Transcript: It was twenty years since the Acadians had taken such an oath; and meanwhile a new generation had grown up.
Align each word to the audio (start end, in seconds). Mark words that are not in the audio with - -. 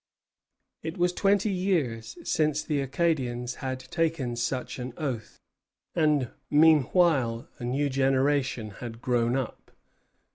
It 0.81 0.97
was 0.97 1.13
twenty 1.13 1.51
years 1.51 2.17
since 2.23 2.63
the 2.63 2.81
Acadians 2.81 3.53
had 3.61 3.81
taken 3.91 4.35
such 4.35 4.79
an 4.79 4.93
oath; 4.97 5.37
and 5.93 6.31
meanwhile 6.49 7.47
a 7.59 7.65
new 7.65 7.87
generation 7.87 8.71
had 8.71 8.99
grown 9.03 9.35
up. 9.35 9.69